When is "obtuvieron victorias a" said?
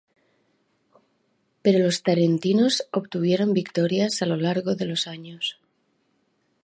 2.91-4.25